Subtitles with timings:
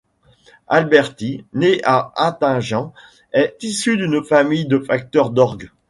[0.67, 2.91] Alberti, né à Hattingen,
[3.33, 5.69] est issu d'une famille de facteurs d'orgue.